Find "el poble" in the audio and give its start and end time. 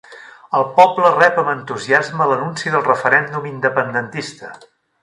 0.59-1.11